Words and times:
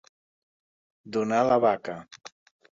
Donar 1.19 1.43
la 1.51 1.61
vaca. 1.69 2.01